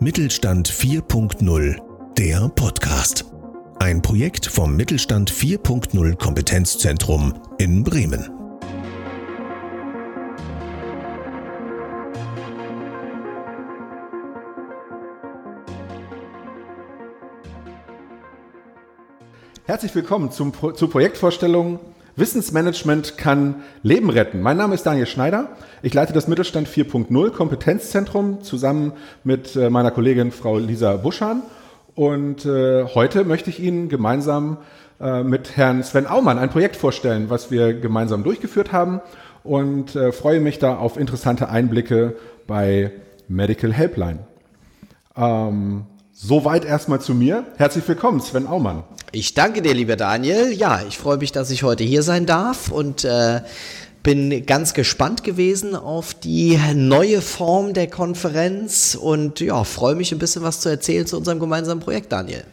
Mittelstand 0.00 0.68
4.0, 0.68 1.76
der 2.18 2.48
Podcast. 2.50 3.24
Ein 3.78 4.02
Projekt 4.02 4.46
vom 4.46 4.76
Mittelstand 4.76 5.30
4.0 5.30 6.16
Kompetenzzentrum 6.16 7.34
in 7.58 7.82
Bremen. 7.82 8.30
Herzlich 19.66 19.94
willkommen 19.94 20.30
zum 20.30 20.52
Pro 20.52 20.72
zur 20.72 20.90
Projektvorstellung 20.90 21.80
Wissensmanagement 22.16 23.18
kann 23.18 23.62
Leben 23.82 24.08
retten. 24.08 24.40
Mein 24.40 24.56
Name 24.56 24.74
ist 24.74 24.84
Daniel 24.84 25.06
Schneider. 25.06 25.48
Ich 25.82 25.94
leite 25.94 26.12
das 26.12 26.28
Mittelstand 26.28 26.68
4.0 26.68 27.30
Kompetenzzentrum 27.30 28.42
zusammen 28.42 28.92
mit 29.24 29.56
äh, 29.56 29.68
meiner 29.68 29.90
Kollegin 29.90 30.30
Frau 30.30 30.58
Lisa 30.58 30.96
Buschan. 30.96 31.42
Und 31.96 32.46
äh, 32.46 32.84
heute 32.94 33.24
möchte 33.24 33.50
ich 33.50 33.60
Ihnen 33.60 33.88
gemeinsam 33.88 34.58
äh, 35.00 35.24
mit 35.24 35.56
Herrn 35.56 35.82
Sven 35.82 36.06
Aumann 36.06 36.38
ein 36.38 36.50
Projekt 36.50 36.76
vorstellen, 36.76 37.30
was 37.30 37.50
wir 37.50 37.74
gemeinsam 37.74 38.22
durchgeführt 38.22 38.72
haben 38.72 39.00
und 39.42 39.96
äh, 39.96 40.12
freue 40.12 40.40
mich 40.40 40.60
da 40.60 40.76
auf 40.76 40.96
interessante 40.96 41.48
Einblicke 41.48 42.16
bei 42.46 42.92
Medical 43.26 43.72
Helpline. 43.72 44.20
Ähm, 45.16 45.86
Soweit 46.16 46.64
erstmal 46.64 47.00
zu 47.00 47.12
mir. 47.12 47.44
Herzlich 47.56 47.86
willkommen, 47.88 48.20
Sven 48.20 48.46
Aumann. 48.46 48.84
Ich 49.10 49.34
danke 49.34 49.62
dir, 49.62 49.74
lieber 49.74 49.96
Daniel. 49.96 50.52
Ja, 50.52 50.80
ich 50.86 50.96
freue 50.96 51.16
mich, 51.16 51.32
dass 51.32 51.50
ich 51.50 51.64
heute 51.64 51.82
hier 51.82 52.04
sein 52.04 52.24
darf 52.24 52.70
und 52.70 53.04
äh, 53.04 53.40
bin 54.04 54.46
ganz 54.46 54.74
gespannt 54.74 55.24
gewesen 55.24 55.74
auf 55.74 56.14
die 56.14 56.56
neue 56.72 57.20
Form 57.20 57.74
der 57.74 57.88
Konferenz 57.88 58.94
und 58.94 59.40
ja, 59.40 59.64
freue 59.64 59.96
mich 59.96 60.12
ein 60.12 60.20
bisschen 60.20 60.44
was 60.44 60.60
zu 60.60 60.68
erzählen 60.68 61.04
zu 61.04 61.16
unserem 61.16 61.40
gemeinsamen 61.40 61.80
Projekt, 61.80 62.12
Daniel. 62.12 62.44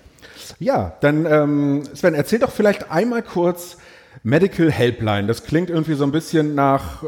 Ja, 0.57 0.97
dann 1.01 1.27
ähm, 1.27 1.83
Sven, 1.93 2.15
erzähl 2.15 2.39
doch 2.39 2.51
vielleicht 2.51 2.89
einmal 2.89 3.21
kurz 3.21 3.77
Medical 4.23 4.71
Helpline. 4.71 5.27
Das 5.27 5.43
klingt 5.43 5.69
irgendwie 5.69 5.93
so 5.93 6.03
ein 6.03 6.11
bisschen 6.11 6.55
nach 6.55 7.03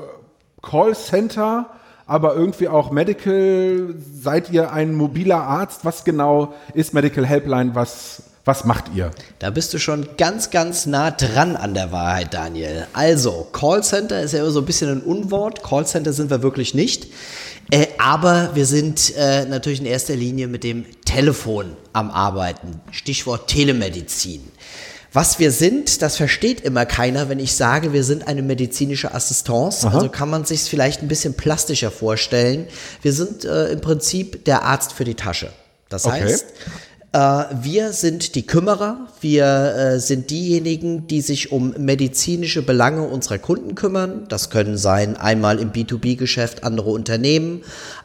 Call 0.62 0.95
Center 0.95 1.72
aber 2.06 2.36
irgendwie 2.36 2.68
auch 2.68 2.92
Medical. 2.92 3.96
Seid 4.22 4.52
ihr 4.52 4.72
ein 4.72 4.94
mobiler 4.94 5.42
Arzt? 5.42 5.86
Was 5.86 6.04
genau 6.04 6.54
ist 6.73 6.94
Medical 6.94 7.26
Helpline? 7.26 7.76
Was, 7.76 8.23
was 8.45 8.66
macht 8.66 8.86
ihr? 8.94 9.12
Da 9.40 9.50
bist 9.50 9.73
du 9.73 9.80
schon 9.80 10.08
ganz, 10.18 10.50
ganz 10.50 10.86
nah 10.86 11.12
dran 11.12 11.56
an 11.56 11.73
der 11.73 11.92
Wahrheit, 11.92 12.34
Daniel. 12.34 12.88
Also, 12.94 13.48
Callcenter 13.52 14.22
ist 14.22 14.34
ja 14.34 14.40
immer 14.40 14.52
so 14.52 14.60
ein 14.60 14.66
bisschen 14.66 14.92
ein 14.92 15.02
Unwort. 15.02 15.64
Callcenter 15.64 16.14
sind 16.14 16.30
wir 16.30 16.44
wirklich 16.44 16.73
nicht. 16.73 17.08
Äh, 17.72 17.88
aber 17.98 18.52
wir 18.54 18.66
sind 18.66 19.16
äh, 19.16 19.45
natürlich 19.45 19.80
in 19.80 19.86
erster 19.86 20.16
Linie 20.16 20.48
mit 20.48 20.64
dem 20.64 20.86
Telefon 21.06 21.78
am 21.94 22.12
Arbeiten. 22.12 22.82
Stichwort 22.92 23.48
Telemedizin. 23.48 24.42
Was 25.14 25.38
wir 25.38 25.52
sind, 25.52 26.02
das 26.02 26.17
versteht 26.17 26.61
immer 26.61 26.88
keiner, 26.88 27.30
wenn 27.30 27.38
ich 27.38 27.53
sage, 27.53 27.94
wir 27.94 28.03
sind 28.03 28.28
eine 28.28 28.42
medizinische 28.42 29.14
Assistance. 29.14 29.86
Aha. 29.86 29.95
Also 29.95 30.09
kann 30.09 30.30
man 30.30 30.44
sich 30.44 30.64
vielleicht 30.64 31.03
ein 31.03 31.08
bisschen 31.08 31.36
plastischer 31.36 31.92
vorstellen. 31.92 32.66
Wir 33.03 33.14
sind 33.14 33.45
äh, 33.45 33.67
im 33.67 33.80
Prinzip 33.80 34.44
der 34.45 34.64
Arzt 34.64 34.94
für 34.94 35.03
die 35.03 35.14
Tasche. 35.14 35.50
Das 35.89 36.05
okay. 36.05 36.23
heißt, 36.23 36.45
äh, 37.14 37.45
wir 37.61 37.94
sind 37.94 38.33
die 38.33 38.47
Kümmerer, 38.47 39.08
wir 39.22 39.45
äh, 39.45 40.00
sind 40.00 40.31
diejenigen, 40.31 41.05
die 41.05 41.22
sich 41.22 41.52
um 41.52 41.75
medizinische 41.77 42.64
Belange 42.64 43.03
unserer 43.03 43.38
Kunden 43.38 43.75
kümmern. 43.75 44.25
Das 44.30 44.50
können 44.50 44.77
sein 44.80 45.16
einmal 45.16 45.59
im 45.59 45.72
B2B-Geschäft 45.72 46.64
andere 46.64 46.89
Unternehmen, 46.89 47.61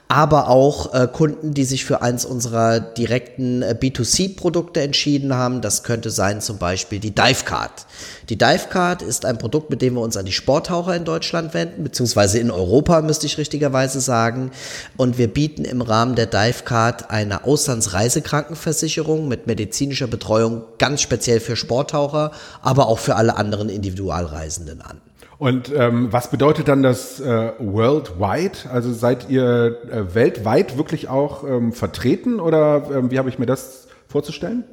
aber 0.09 0.48
auch 0.48 0.95
äh, 0.95 1.06
Kunden, 1.06 1.53
die 1.53 1.64
sich 1.64 1.84
für 1.84 2.01
eins 2.01 2.25
unserer 2.25 2.81
direkten 2.81 3.61
äh, 3.61 3.77
B2C-Produkte 3.78 4.81
entschieden 4.81 5.34
haben. 5.34 5.61
Das 5.61 5.83
könnte 5.83 6.09
sein 6.09 6.41
zum 6.41 6.56
Beispiel 6.56 6.98
die 6.98 7.15
Divecard. 7.15 7.87
Die 8.31 8.39
Divecard 8.39 9.03
ist 9.03 9.27
ein 9.27 9.37
Produkt, 9.37 9.69
mit 9.69 9.83
dem 9.83 9.94
wir 9.94 10.00
uns 10.00 10.16
an 10.16 10.25
die 10.25 10.33
Sporttaucher 10.33 10.97
in 10.97 11.05
Deutschland 11.05 11.53
wenden, 11.53 11.84
beziehungsweise 11.84 12.38
in 12.38 12.50
Europa, 12.50 13.03
müsste 13.03 13.27
ich 13.27 13.37
richtigerweise 13.37 14.00
sagen. 14.00 14.50
Und 14.97 15.19
wir 15.19 15.28
bieten 15.28 15.66
im 15.66 15.83
Rahmen 15.83 16.15
der 16.15 16.27
Divecard 16.27 17.10
eine 17.10 17.44
Auslandsreisekrankenversicherung 17.44 19.28
mit 19.28 19.47
medizinischer 19.47 20.06
Betreuung 20.06 20.62
ganz 20.78 21.03
speziell 21.03 21.41
für 21.41 21.54
Sporttaucher, 21.54 22.33
aber 22.62 22.88
auch 22.88 22.99
für 22.99 23.16
alle 23.16 23.37
anderen 23.37 23.69
Individualreisenden 23.69 24.81
an. 24.81 25.03
Und 25.38 25.72
ähm, 25.75 26.09
was 26.10 26.31
bedeutet 26.31 26.66
dann 26.66 26.82
das 26.82 27.21
äh, 27.21 27.53
worldwide? 27.59 28.71
Also 28.72 28.93
seid 28.93 29.31
ihr 29.31 29.78
äh, 29.91 30.15
weltweit 30.15 30.76
wirklich 30.76 31.09
auch 31.09 31.44
ähm, 31.44 31.72
vertreten 31.72 32.41
oder 32.41 32.91
ähm, 32.93 33.10
wie 33.12 33.19
habe 33.19 33.28
ich 33.28 33.38
mir 33.38 33.47
das 33.47 33.87
vorzustellen? 34.09 34.65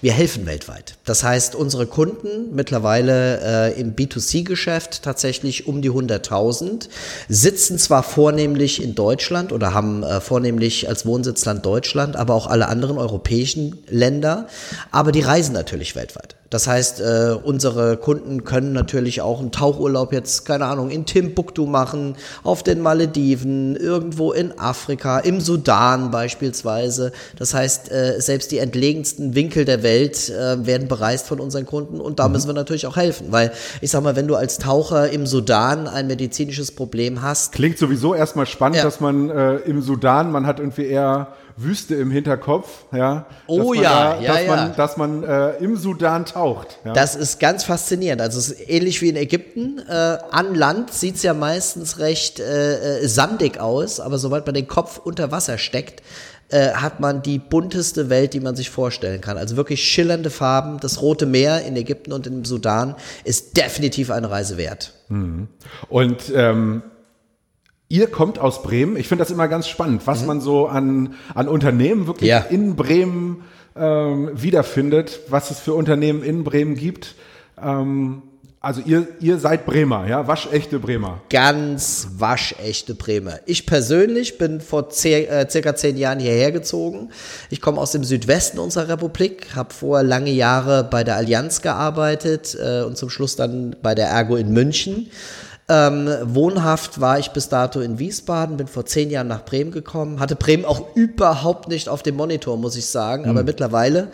Wir 0.00 0.12
helfen 0.12 0.46
weltweit. 0.46 0.96
Das 1.04 1.24
heißt, 1.24 1.54
unsere 1.54 1.86
Kunden 1.86 2.54
mittlerweile 2.54 3.72
äh, 3.74 3.80
im 3.80 3.96
B2C-Geschäft 3.96 5.02
tatsächlich 5.02 5.66
um 5.66 5.82
die 5.82 5.90
100.000 5.90 6.88
sitzen 7.28 7.78
zwar 7.78 8.02
vornehmlich 8.02 8.82
in 8.82 8.94
Deutschland 8.94 9.52
oder 9.52 9.74
haben 9.74 10.04
äh, 10.04 10.20
vornehmlich 10.20 10.88
als 10.88 11.04
Wohnsitzland 11.04 11.66
Deutschland, 11.66 12.16
aber 12.16 12.34
auch 12.34 12.46
alle 12.46 12.68
anderen 12.68 12.96
europäischen 12.96 13.78
Länder, 13.88 14.46
aber 14.90 15.12
die 15.12 15.20
reisen 15.20 15.52
natürlich 15.52 15.96
weltweit. 15.96 16.36
Das 16.50 16.66
heißt, 16.66 17.00
äh, 17.00 17.36
unsere 17.42 17.96
Kunden 17.96 18.44
können 18.44 18.72
natürlich 18.72 19.20
auch 19.20 19.40
einen 19.40 19.50
Tauchurlaub 19.50 20.12
jetzt, 20.12 20.44
keine 20.44 20.66
Ahnung, 20.66 20.90
in 20.90 21.04
Timbuktu 21.04 21.66
machen, 21.66 22.16
auf 22.42 22.62
den 22.62 22.80
Malediven, 22.80 23.76
irgendwo 23.76 24.32
in 24.32 24.58
Afrika, 24.58 25.18
im 25.18 25.40
Sudan 25.40 26.10
beispielsweise. 26.10 27.12
Das 27.38 27.54
heißt, 27.54 27.90
äh, 27.90 28.20
selbst 28.20 28.52
die 28.52 28.58
entlegensten 28.58 29.34
Winkel 29.34 29.64
der 29.64 29.82
Welt 29.82 30.30
äh, 30.30 30.64
werden 30.66 30.86
bereist 30.86 31.26
von 31.26 31.40
unseren 31.40 31.66
Kunden 31.66 32.00
und 32.00 32.18
da 32.18 32.28
mhm. 32.28 32.34
müssen 32.34 32.48
wir 32.48 32.54
natürlich 32.54 32.86
auch 32.86 32.96
helfen, 32.96 33.28
weil 33.30 33.52
ich 33.80 33.90
sag 33.90 34.02
mal, 34.02 34.16
wenn 34.16 34.28
du 34.28 34.36
als 34.36 34.58
Taucher 34.58 35.10
im 35.10 35.26
Sudan 35.26 35.88
ein 35.88 36.06
medizinisches 36.06 36.72
Problem 36.72 37.22
hast. 37.22 37.52
Klingt 37.52 37.78
sowieso 37.78 38.14
erstmal 38.14 38.46
spannend, 38.46 38.76
ja. 38.76 38.84
dass 38.84 39.00
man 39.00 39.30
äh, 39.30 39.56
im 39.56 39.82
Sudan, 39.82 40.30
man 40.30 40.46
hat 40.46 40.60
irgendwie 40.60 40.86
eher 40.86 41.28
Wüste 41.56 41.94
im 41.94 42.10
Hinterkopf, 42.10 42.84
ja. 42.92 43.26
Oh 43.46 43.74
ja, 43.74 44.14
da, 44.14 44.20
ja, 44.20 44.32
dass 44.32 44.42
ja. 44.42 44.56
Man, 44.56 44.76
dass 44.76 44.96
man 44.96 45.22
äh, 45.22 45.50
im 45.58 45.76
Sudan 45.76 46.26
taucht. 46.26 46.78
Ja? 46.84 46.92
Das 46.92 47.14
ist 47.14 47.38
ganz 47.38 47.62
faszinierend. 47.62 48.20
Also 48.20 48.38
es 48.38 48.50
ist 48.50 48.68
ähnlich 48.68 49.00
wie 49.02 49.10
in 49.10 49.16
Ägypten. 49.16 49.78
Äh, 49.88 50.18
an 50.30 50.54
Land 50.54 50.92
sieht 50.92 51.16
es 51.16 51.22
ja 51.22 51.32
meistens 51.32 51.98
recht 52.00 52.40
äh, 52.40 53.02
äh, 53.02 53.08
sandig 53.08 53.60
aus, 53.60 54.00
aber 54.00 54.18
sobald 54.18 54.46
man 54.46 54.54
den 54.54 54.66
Kopf 54.66 54.98
unter 54.98 55.30
Wasser 55.30 55.58
steckt, 55.58 56.02
äh, 56.48 56.72
hat 56.72 57.00
man 57.00 57.22
die 57.22 57.38
bunteste 57.38 58.10
Welt, 58.10 58.34
die 58.34 58.40
man 58.40 58.56
sich 58.56 58.68
vorstellen 58.68 59.20
kann. 59.20 59.38
Also 59.38 59.56
wirklich 59.56 59.82
schillernde 59.82 60.30
Farben. 60.30 60.78
Das 60.80 61.00
Rote 61.00 61.24
Meer 61.24 61.62
in 61.62 61.76
Ägypten 61.76 62.12
und 62.12 62.26
im 62.26 62.44
Sudan 62.44 62.96
ist 63.24 63.56
definitiv 63.56 64.10
eine 64.10 64.30
Reise 64.30 64.56
wert. 64.56 64.92
Mhm. 65.08 65.48
Und 65.88 66.32
ähm, 66.34 66.82
Ihr 67.88 68.06
kommt 68.06 68.38
aus 68.38 68.62
Bremen. 68.62 68.96
Ich 68.96 69.08
finde 69.08 69.22
das 69.22 69.30
immer 69.30 69.48
ganz 69.48 69.68
spannend, 69.68 70.06
was 70.06 70.22
mhm. 70.22 70.26
man 70.26 70.40
so 70.40 70.66
an, 70.66 71.14
an 71.34 71.48
Unternehmen 71.48 72.06
wirklich 72.06 72.30
ja. 72.30 72.38
in 72.38 72.76
Bremen 72.76 73.44
ähm, 73.76 74.30
wiederfindet, 74.34 75.20
was 75.28 75.50
es 75.50 75.60
für 75.60 75.74
Unternehmen 75.74 76.22
in 76.22 76.44
Bremen 76.44 76.76
gibt. 76.76 77.14
Ähm, 77.62 78.22
also 78.64 78.80
ihr, 78.80 79.06
ihr 79.20 79.38
seid 79.38 79.66
Bremer, 79.66 80.06
ja, 80.08 80.26
waschechte 80.26 80.78
Bremer. 80.78 81.20
Ganz 81.28 82.08
waschechte 82.16 82.94
Bremer. 82.94 83.40
Ich 83.44 83.66
persönlich 83.66 84.38
bin 84.38 84.62
vor 84.62 84.88
äh, 85.04 85.46
circa 85.50 85.76
zehn 85.76 85.98
Jahren 85.98 86.18
hierher 86.18 86.50
gezogen. 86.50 87.10
Ich 87.50 87.60
komme 87.60 87.78
aus 87.78 87.92
dem 87.92 88.04
Südwesten 88.04 88.58
unserer 88.58 88.88
Republik, 88.88 89.54
habe 89.54 89.74
vorher 89.74 90.02
lange 90.02 90.30
Jahre 90.30 90.82
bei 90.82 91.04
der 91.04 91.16
Allianz 91.16 91.60
gearbeitet 91.60 92.56
äh, 92.58 92.84
und 92.84 92.96
zum 92.96 93.10
Schluss 93.10 93.36
dann 93.36 93.76
bei 93.82 93.94
der 93.94 94.06
Ergo 94.06 94.36
in 94.36 94.50
München. 94.50 95.10
Ähm, 95.66 96.10
wohnhaft 96.24 97.00
war 97.00 97.18
ich 97.18 97.30
bis 97.30 97.48
dato 97.48 97.80
in 97.80 97.98
Wiesbaden, 97.98 98.58
bin 98.58 98.66
vor 98.66 98.84
zehn 98.84 99.10
Jahren 99.10 99.28
nach 99.28 99.44
Bremen 99.46 99.70
gekommen, 99.70 100.20
hatte 100.20 100.36
Bremen 100.36 100.66
auch 100.66 100.94
überhaupt 100.94 101.68
nicht 101.68 101.88
auf 101.88 102.02
dem 102.02 102.16
Monitor, 102.16 102.58
muss 102.58 102.76
ich 102.76 102.86
sagen, 102.86 103.22
mhm. 103.24 103.30
aber 103.30 103.44
mittlerweile 103.44 104.08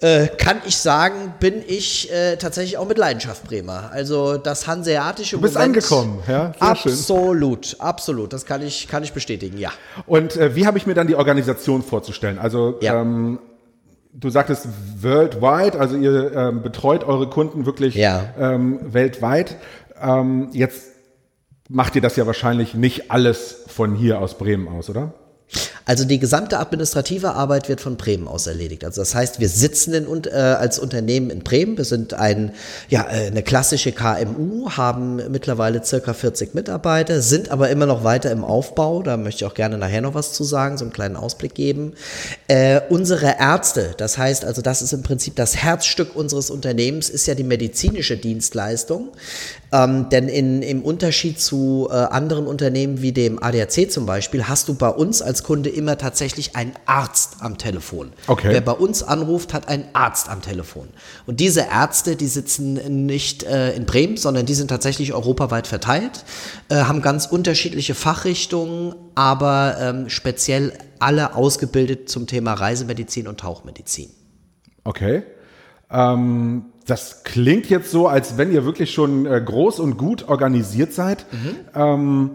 äh, 0.00 0.26
kann 0.26 0.58
ich 0.66 0.76
sagen, 0.76 1.34
bin 1.40 1.62
ich 1.66 2.12
äh, 2.12 2.36
tatsächlich 2.36 2.76
auch 2.76 2.86
mit 2.86 2.98
Leidenschaft 2.98 3.44
Bremer. 3.44 3.90
Also 3.92 4.36
das 4.36 4.66
hanseatische 4.66 5.36
Du 5.36 5.42
bist 5.42 5.54
Moment, 5.54 5.76
angekommen, 5.76 6.18
ja? 6.28 6.52
Sehr 6.52 6.62
absolut, 6.62 7.66
schön. 7.66 7.80
absolut. 7.80 8.32
Das 8.32 8.44
kann 8.44 8.62
ich, 8.62 8.88
kann 8.88 9.02
ich 9.02 9.12
bestätigen, 9.12 9.58
ja. 9.58 9.70
Und 10.06 10.36
äh, 10.36 10.54
wie 10.54 10.66
habe 10.66 10.76
ich 10.76 10.86
mir 10.86 10.94
dann 10.94 11.06
die 11.06 11.14
Organisation 11.14 11.82
vorzustellen? 11.82 12.38
Also 12.38 12.78
ja. 12.82 13.00
ähm, 13.00 13.38
du 14.12 14.28
sagtest 14.28 14.68
worldwide, 15.00 15.78
also 15.78 15.96
ihr 15.96 16.32
ähm, 16.32 16.62
betreut 16.62 17.04
eure 17.04 17.30
Kunden 17.30 17.64
wirklich 17.64 17.94
ja. 17.94 18.34
ähm, 18.38 18.80
weltweit. 18.82 19.56
Ähm, 20.00 20.50
jetzt 20.52 20.92
macht 21.68 21.94
ihr 21.96 22.02
das 22.02 22.16
ja 22.16 22.26
wahrscheinlich 22.26 22.74
nicht 22.74 23.10
alles 23.10 23.64
von 23.68 23.94
hier 23.94 24.20
aus 24.20 24.38
Bremen 24.38 24.68
aus, 24.68 24.90
oder? 24.90 25.14
Also 25.86 26.04
die 26.04 26.18
gesamte 26.18 26.58
administrative 26.58 27.34
Arbeit 27.34 27.68
wird 27.68 27.80
von 27.80 27.96
Bremen 27.96 28.26
aus 28.26 28.48
erledigt. 28.48 28.84
Also 28.84 29.00
das 29.00 29.14
heißt, 29.14 29.38
wir 29.38 29.48
sitzen 29.48 29.94
in, 29.94 30.24
äh, 30.24 30.30
als 30.30 30.80
Unternehmen 30.80 31.30
in 31.30 31.44
Bremen. 31.44 31.76
Wir 31.76 31.84
sind 31.84 32.12
ein, 32.12 32.50
ja, 32.88 33.02
äh, 33.02 33.28
eine 33.28 33.44
klassische 33.44 33.92
KMU, 33.92 34.68
haben 34.70 35.22
mittlerweile 35.30 35.84
circa 35.84 36.12
40 36.12 36.54
Mitarbeiter, 36.54 37.22
sind 37.22 37.52
aber 37.52 37.70
immer 37.70 37.86
noch 37.86 38.02
weiter 38.02 38.32
im 38.32 38.42
Aufbau. 38.42 39.04
Da 39.04 39.16
möchte 39.16 39.44
ich 39.44 39.50
auch 39.50 39.54
gerne 39.54 39.78
nachher 39.78 40.02
noch 40.02 40.14
was 40.14 40.32
zu 40.32 40.42
sagen, 40.42 40.76
so 40.76 40.84
einen 40.84 40.92
kleinen 40.92 41.14
Ausblick 41.14 41.54
geben. 41.54 41.92
Äh, 42.48 42.80
unsere 42.88 43.36
Ärzte, 43.38 43.94
das 43.96 44.18
heißt 44.18 44.44
also, 44.44 44.62
das 44.62 44.82
ist 44.82 44.92
im 44.92 45.04
Prinzip 45.04 45.36
das 45.36 45.54
Herzstück 45.54 46.16
unseres 46.16 46.50
Unternehmens, 46.50 47.08
ist 47.08 47.26
ja 47.28 47.36
die 47.36 47.44
medizinische 47.44 48.16
Dienstleistung. 48.16 49.10
Ähm, 49.70 50.08
denn 50.10 50.28
in, 50.28 50.62
im 50.62 50.82
Unterschied 50.82 51.40
zu 51.40 51.88
äh, 51.90 51.94
anderen 51.94 52.48
Unternehmen 52.48 53.02
wie 53.02 53.12
dem 53.12 53.40
ADAC 53.40 53.88
zum 53.88 54.04
Beispiel, 54.04 54.48
hast 54.48 54.66
du 54.66 54.74
bei 54.74 54.88
uns 54.88 55.22
als 55.22 55.44
Kunde 55.44 55.75
immer 55.76 55.98
tatsächlich 55.98 56.56
einen 56.56 56.72
Arzt 56.86 57.36
am 57.40 57.58
Telefon. 57.58 58.12
Okay. 58.26 58.48
Wer 58.50 58.60
bei 58.60 58.72
uns 58.72 59.02
anruft, 59.02 59.54
hat 59.54 59.68
einen 59.68 59.84
Arzt 59.92 60.28
am 60.28 60.42
Telefon. 60.42 60.88
Und 61.26 61.40
diese 61.40 61.60
Ärzte, 61.60 62.16
die 62.16 62.26
sitzen 62.26 63.06
nicht 63.06 63.44
äh, 63.44 63.74
in 63.74 63.86
Bremen, 63.86 64.16
sondern 64.16 64.46
die 64.46 64.54
sind 64.54 64.68
tatsächlich 64.68 65.12
europaweit 65.12 65.66
verteilt, 65.66 66.24
äh, 66.68 66.76
haben 66.76 67.02
ganz 67.02 67.26
unterschiedliche 67.26 67.94
Fachrichtungen, 67.94 68.94
aber 69.14 69.76
ähm, 69.80 70.08
speziell 70.08 70.72
alle 70.98 71.34
ausgebildet 71.34 72.08
zum 72.08 72.26
Thema 72.26 72.54
Reisemedizin 72.54 73.28
und 73.28 73.40
Tauchmedizin. 73.40 74.10
Okay. 74.84 75.22
Ähm, 75.90 76.66
das 76.86 77.24
klingt 77.24 77.68
jetzt 77.68 77.90
so, 77.90 78.06
als 78.06 78.38
wenn 78.38 78.52
ihr 78.52 78.64
wirklich 78.64 78.92
schon 78.92 79.26
äh, 79.26 79.40
groß 79.44 79.80
und 79.80 79.96
gut 79.98 80.28
organisiert 80.28 80.92
seid. 80.92 81.26
Mhm. 81.32 81.56
Ähm, 81.74 82.30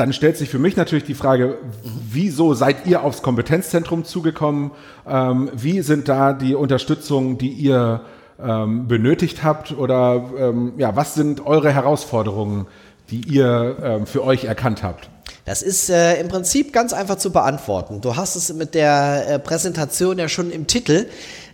dann 0.00 0.14
stellt 0.14 0.38
sich 0.38 0.48
für 0.48 0.58
mich 0.58 0.76
natürlich 0.76 1.04
die 1.04 1.14
Frage, 1.14 1.58
wieso 1.82 2.54
seid 2.54 2.86
ihr 2.86 3.04
aufs 3.04 3.20
Kompetenzzentrum 3.20 4.04
zugekommen? 4.04 4.70
Ähm, 5.06 5.50
wie 5.54 5.82
sind 5.82 6.08
da 6.08 6.32
die 6.32 6.54
Unterstützungen, 6.54 7.36
die 7.36 7.50
ihr 7.50 8.00
ähm, 8.42 8.88
benötigt 8.88 9.44
habt? 9.44 9.76
Oder 9.76 10.24
ähm, 10.38 10.72
ja, 10.78 10.96
was 10.96 11.14
sind 11.14 11.44
eure 11.46 11.70
Herausforderungen, 11.70 12.66
die 13.10 13.20
ihr 13.28 13.76
ähm, 13.82 14.06
für 14.06 14.24
euch 14.24 14.46
erkannt 14.46 14.82
habt? 14.82 15.10
Das 15.50 15.62
ist 15.62 15.90
äh, 15.90 16.20
im 16.20 16.28
Prinzip 16.28 16.72
ganz 16.72 16.92
einfach 16.92 17.16
zu 17.16 17.32
beantworten. 17.32 18.00
Du 18.00 18.14
hast 18.14 18.36
es 18.36 18.52
mit 18.52 18.72
der 18.72 19.26
äh, 19.28 19.38
Präsentation 19.40 20.16
ja 20.16 20.28
schon 20.28 20.52
im 20.52 20.68
Titel 20.68 21.06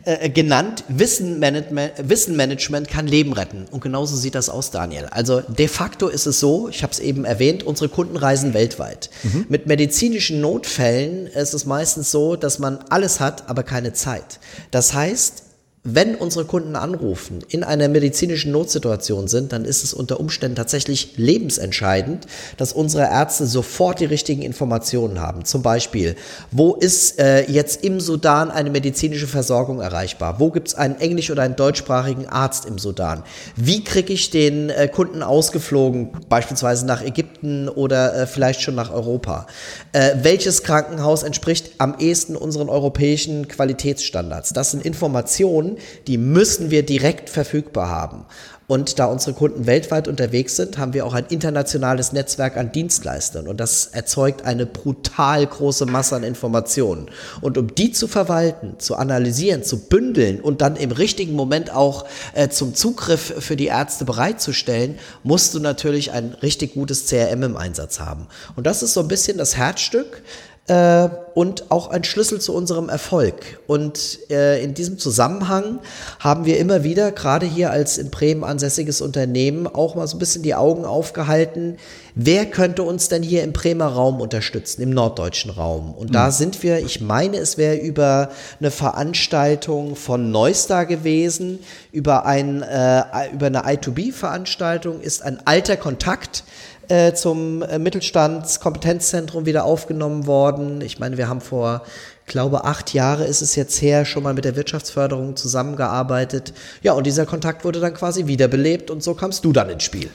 äh, 0.05 0.29
genannt, 0.29 0.85
Wissenmanagement, 0.89 1.93
Wissenmanagement 1.97 2.89
kann 2.89 3.07
Leben 3.07 3.33
retten. 3.33 3.65
Und 3.71 3.81
genauso 3.81 4.15
sieht 4.15 4.35
das 4.35 4.51
aus, 4.51 4.71
Daniel. 4.71 5.07
Also 5.07 5.41
de 5.41 5.67
facto 5.67 6.09
ist 6.09 6.27
es 6.27 6.41
so, 6.41 6.69
ich 6.69 6.83
habe 6.83 6.93
es 6.93 6.99
eben 6.99 7.25
erwähnt, 7.25 7.63
unsere 7.63 7.89
Kunden 7.89 8.19
reisen 8.19 8.53
weltweit. 8.53 9.09
Mhm. 9.23 9.47
Mit 9.49 9.67
medizinischen 9.67 10.43
Notfällen 10.43 11.27
ist 11.29 11.55
es 11.55 11.65
meistens 11.65 12.11
so, 12.11 12.37
dass 12.37 12.59
man 12.59 12.81
alles 12.91 13.19
hat, 13.21 13.49
aber 13.49 13.63
keine 13.63 13.95
Zeit. 13.95 14.41
Das 14.73 14.93
heißt, 14.93 15.46
wenn 15.89 16.17
unsere 16.17 16.45
Kunden 16.45 16.75
anrufen, 16.75 17.45
in 17.49 17.63
einer 17.63 17.87
medizinischen 17.87 18.51
Notsituation 18.51 19.29
sind, 19.29 19.53
dann 19.53 19.65
ist 19.65 19.85
es 19.85 19.95
unter 19.95 20.19
Umständen 20.19 20.57
tatsächlich 20.57 21.13
lebensentscheidend, 21.17 22.27
dass 22.57 22.73
unsere 22.73 23.05
Ärzte 23.05 23.47
sofort 23.47 24.01
die 24.01 24.05
richtigen 24.05 24.43
Informationen 24.43 25.21
haben. 25.21 25.45
Zum 25.45 25.63
Beispiel, 25.63 26.17
wo 26.51 26.75
ist 26.75 27.21
äh, 27.21 27.49
jetzt 27.49 27.85
im 27.85 28.01
Sudan 28.01 28.51
eine 28.51 28.71
medizinische 28.71 29.29
Versorgung 29.29 29.81
erreichbar? 29.81 30.41
Wo 30.41 30.51
gibt 30.51 30.69
es 30.69 30.75
einen 30.75 30.97
englisch- 30.97 31.31
oder 31.31 31.43
einen 31.43 31.55
deutschsprachigen 31.55 32.27
Arzt 32.27 32.67
im 32.67 32.79
Sudan? 32.79 33.23
Wie 33.55 33.85
kriege 33.85 34.13
ich 34.13 34.31
den 34.31 34.71
äh, 34.71 34.89
Kunden 34.89 35.23
ausgeflogen, 35.23 36.11
beispielsweise 36.29 36.85
nach 36.85 37.05
Ägypten 37.05 37.69
oder 37.69 38.23
äh, 38.23 38.27
vielleicht 38.27 38.61
schon 38.61 38.75
nach 38.75 38.93
Europa? 38.93 39.47
Äh, 39.93 40.17
welches 40.23 40.65
Krankenhaus 40.65 41.23
entspricht 41.23 41.71
am 41.79 41.95
ehesten 42.01 42.35
unseren 42.35 42.69
europäischen 42.69 43.47
Qualitätsstandards? 43.47 44.53
Das 44.53 44.73
sind 44.73 44.85
Informationen, 44.85 45.76
die 46.07 46.19
müssen 46.19 46.71
wir 46.71 46.85
direkt 46.85 47.31
verfügbar 47.31 47.89
haben. 47.89 48.25
Und 48.69 48.99
da 48.99 49.07
unsere 49.07 49.33
Kunden 49.33 49.67
weltweit 49.67 50.09
unterwegs 50.09 50.57
sind, 50.57 50.77
haben 50.77 50.93
wir 50.93 51.07
auch 51.07 51.15
ein 51.15 51.27
internationales 51.29 52.13
Netzwerk 52.13 52.57
an 52.57 52.73
Dienstleistern. 52.73 53.47
Und 53.47 53.59
das 53.59 53.87
erzeugt 53.87 54.45
eine 54.45 54.67
brutal 54.67 55.47
große 55.47 55.87
Masse 55.87 56.17
an 56.17 56.25
Informationen. 56.25 57.09
Und 57.41 57.59
um 57.59 57.73
die 57.75 57.93
zu 57.93 58.09
verwalten, 58.09 58.75
zu 58.79 58.97
analysieren, 58.97 59.63
zu 59.63 59.87
bündeln 59.87 60.41
und 60.41 60.63
dann 60.63 60.75
im 60.75 60.91
richtigen 60.91 61.35
Moment 61.35 61.73
auch 61.73 62.07
äh, 62.35 62.49
zum 62.49 62.75
Zugriff 62.75 63.35
für 63.39 63.55
die 63.55 63.67
Ärzte 63.67 64.05
bereitzustellen, 64.05 64.99
musst 65.23 65.55
du 65.55 65.61
natürlich 65.61 66.11
ein 66.11 66.35
richtig 66.43 66.75
gutes 66.75 67.07
CRM 67.07 67.45
im 67.45 67.57
Einsatz 67.57 68.01
haben. 68.01 68.27
Und 68.57 68.67
das 68.67 68.83
ist 68.83 68.95
so 68.95 69.01
ein 69.01 69.09
bisschen 69.09 69.39
das 69.39 69.57
Herzstück 69.57 70.23
äh, 70.67 71.09
und 71.37 71.71
auch 71.71 71.91
ein 71.91 72.03
Schlüssel 72.03 72.41
zu 72.41 72.55
unserem 72.55 72.89
Erfolg. 72.89 73.61
Und 73.67 74.21
äh, 74.31 74.65
in 74.65 74.73
diesem 74.73 74.99
Zusammenhang 74.99 75.81
haben 76.19 76.47
wir 76.47 76.59
immer 76.59 76.83
wieder, 76.83 77.13
gerade 77.13 77.45
hier 77.45 77.71
als 77.71 77.99
in 77.99 78.09
Bremen 78.09 78.43
ansässiges 78.43 79.03
Unternehmen, 79.03 79.67
auch 79.67 79.97
mal 79.97 80.07
so 80.07 80.17
ein 80.17 80.19
bisschen 80.19 80.43
die 80.43 80.55
Augen 80.55 80.87
aufgehalten, 80.87 81.77
wer 82.15 82.47
könnte 82.47 82.85
uns 82.85 83.11
denn 83.11 83.23
hier 83.23 83.43
im 83.43 83.53
Bremer 83.53 83.89
Raum 83.89 84.23
unterstützen, 84.23 84.81
im 84.81 84.89
norddeutschen 84.89 85.51
Raum. 85.51 85.93
Und 85.93 86.09
mhm. 86.09 86.15
da 86.15 86.31
sind 86.31 86.63
wir, 86.63 86.79
ich 86.79 87.03
meine, 87.03 87.37
es 87.37 87.59
wäre 87.59 87.77
über 87.77 88.31
eine 88.59 88.71
Veranstaltung 88.71 89.95
von 89.95 90.31
Neustar 90.31 90.87
gewesen, 90.87 91.59
über, 91.93 92.25
ein, 92.25 92.63
äh, 92.63 93.03
über 93.35 93.49
eine 93.49 93.67
I2B-Veranstaltung 93.67 95.03
ist 95.03 95.23
ein 95.23 95.39
alter 95.45 95.77
Kontakt 95.77 96.45
äh, 96.89 97.15
zum 97.15 97.63
äh, 97.63 97.79
Mittelstandskompetenzzentrum 97.79 99.45
wieder 99.45 99.65
aufgenommen 99.65 100.27
worden. 100.27 100.81
Ich 100.81 101.01
meine, 101.01 101.17
wir 101.17 101.26
haben 101.29 101.41
vor, 101.41 101.83
glaube 102.27 102.65
acht 102.65 102.93
Jahre 102.95 103.25
ist 103.25 103.43
es 103.43 103.57
jetzt 103.57 103.81
her, 103.81 104.05
schon 104.05 104.23
mal 104.23 104.35
mit 104.35 104.45
der 104.45 104.57
Wirtschaftsförderung 104.57 105.37
zusammengearbeitet. 105.37 106.53
Ja, 106.83 106.93
und 106.93 107.07
dieser 107.07 107.27
Kontakt 107.27 107.65
wurde 107.65 107.81
dann 107.81 107.95
quasi 107.95 108.27
wiederbelebt 108.27 108.91
und 108.91 109.03
so 109.03 109.15
kamst 109.15 109.45
du 109.45 109.53
dann 109.53 109.71
ins 109.71 109.85
Spiel. 109.85 110.11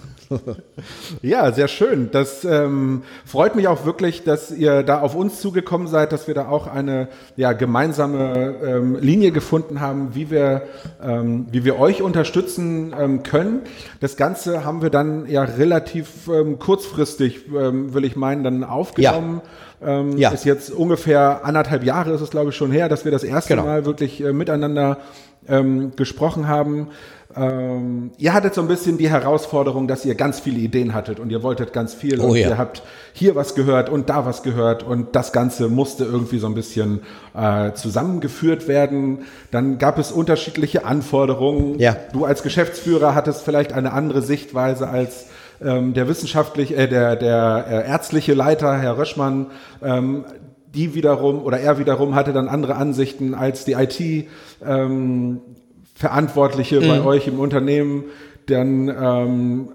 Ja, 1.21 1.51
sehr 1.51 1.67
schön. 1.67 2.09
Das 2.11 2.43
ähm, 2.45 3.03
freut 3.25 3.55
mich 3.55 3.67
auch 3.67 3.85
wirklich, 3.85 4.23
dass 4.23 4.51
ihr 4.51 4.83
da 4.83 5.01
auf 5.01 5.15
uns 5.15 5.39
zugekommen 5.41 5.87
seid, 5.87 6.11
dass 6.11 6.27
wir 6.27 6.35
da 6.35 6.47
auch 6.47 6.67
eine 6.67 7.07
ja, 7.35 7.53
gemeinsame 7.53 8.55
ähm, 8.63 8.97
Linie 8.99 9.31
gefunden 9.31 9.81
haben, 9.81 10.15
wie 10.15 10.31
wir, 10.31 10.63
ähm, 11.01 11.47
wie 11.51 11.65
wir 11.65 11.79
euch 11.79 12.01
unterstützen 12.01 12.93
ähm, 12.97 13.23
können. 13.23 13.61
Das 13.99 14.17
Ganze 14.17 14.65
haben 14.65 14.81
wir 14.81 14.89
dann 14.89 15.27
ja 15.27 15.43
relativ 15.43 16.27
ähm, 16.27 16.59
kurzfristig, 16.59 17.47
ähm, 17.47 17.93
will 17.93 18.05
ich 18.05 18.15
meinen, 18.15 18.43
dann 18.43 18.63
aufgenommen. 18.63 19.41
Ja. 19.43 19.51
Ähm, 19.83 20.17
ja. 20.17 20.29
Ist 20.29 20.45
jetzt 20.45 20.71
ungefähr 20.71 21.41
anderthalb 21.43 21.83
Jahre 21.83 22.11
ist 22.11 22.21
es, 22.21 22.29
glaube 22.29 22.51
ich, 22.51 22.55
schon 22.55 22.71
her, 22.71 22.87
dass 22.87 23.03
wir 23.03 23.11
das 23.11 23.23
erste 23.23 23.55
genau. 23.55 23.65
Mal 23.65 23.85
wirklich 23.85 24.23
äh, 24.23 24.31
miteinander 24.31 24.99
ähm, 25.47 25.95
gesprochen 25.95 26.47
haben. 26.47 26.87
Ähm, 27.35 28.11
ihr 28.17 28.33
hattet 28.33 28.53
so 28.53 28.61
ein 28.61 28.67
bisschen 28.67 28.97
die 28.97 29.09
Herausforderung, 29.09 29.87
dass 29.87 30.05
ihr 30.05 30.15
ganz 30.15 30.39
viele 30.39 30.59
Ideen 30.59 30.93
hattet 30.93 31.19
und 31.19 31.29
ihr 31.29 31.43
wolltet 31.43 31.73
ganz 31.73 31.93
viel 31.93 32.19
oh, 32.19 32.27
und 32.27 32.35
ja. 32.35 32.49
ihr 32.49 32.57
habt 32.57 32.83
hier 33.13 33.35
was 33.35 33.55
gehört 33.55 33.89
und 33.89 34.09
da 34.09 34.25
was 34.25 34.43
gehört 34.43 34.83
und 34.83 35.15
das 35.15 35.31
Ganze 35.31 35.69
musste 35.69 36.03
irgendwie 36.03 36.39
so 36.39 36.47
ein 36.47 36.53
bisschen 36.53 37.01
äh, 37.33 37.71
zusammengeführt 37.73 38.67
werden. 38.67 39.19
Dann 39.49 39.77
gab 39.77 39.97
es 39.97 40.11
unterschiedliche 40.11 40.85
Anforderungen. 40.85 41.79
Ja. 41.79 41.95
Du 42.13 42.25
als 42.25 42.43
Geschäftsführer 42.43 43.15
hattest 43.15 43.43
vielleicht 43.43 43.73
eine 43.73 43.93
andere 43.93 44.21
Sichtweise 44.21 44.89
als 44.89 45.27
ähm, 45.63 45.93
der 45.93 46.07
wissenschaftliche, 46.07 46.75
äh, 46.75 46.87
der, 46.87 47.15
der 47.15 47.65
äh, 47.69 47.87
ärztliche 47.87 48.33
Leiter, 48.33 48.77
Herr 48.77 48.97
Röschmann. 48.97 49.47
Ähm, 49.81 50.25
die 50.73 50.93
wiederum 50.93 51.43
oder 51.43 51.59
er 51.59 51.77
wiederum 51.77 52.15
hatte 52.15 52.33
dann 52.33 52.47
andere 52.47 52.75
Ansichten 52.75 53.33
als 53.33 53.65
die 53.65 53.73
IT. 53.73 54.27
Ähm, 54.65 55.41
Verantwortliche 55.95 56.81
mhm. 56.81 56.87
bei 56.87 57.03
euch 57.03 57.27
im 57.27 57.39
Unternehmen 57.39 58.05
dann 58.47 58.89
ähm, 58.89 59.69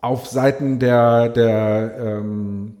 auf 0.00 0.26
Seiten 0.26 0.78
der, 0.78 1.28
der, 1.28 1.94
ähm, 1.98 2.76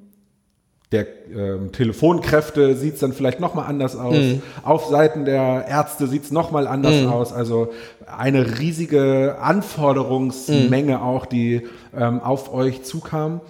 der 0.92 1.06
ähm, 1.34 1.72
Telefonkräfte 1.72 2.76
sieht 2.76 2.94
es 2.94 3.00
dann 3.00 3.12
vielleicht 3.12 3.40
nochmal 3.40 3.66
anders 3.66 3.96
aus. 3.96 4.14
Mhm. 4.14 4.42
Auf 4.62 4.86
Seiten 4.86 5.24
der 5.24 5.66
Ärzte 5.68 6.06
sieht 6.06 6.24
es 6.24 6.30
nochmal 6.30 6.66
anders 6.66 7.02
mhm. 7.02 7.08
aus. 7.08 7.32
Also 7.32 7.70
eine 8.06 8.58
riesige 8.58 9.36
Anforderungsmenge 9.40 10.96
mhm. 10.96 11.02
auch, 11.02 11.26
die 11.26 11.62
ähm, 11.96 12.20
auf 12.20 12.52
euch 12.52 12.84
zukam. 12.84 13.40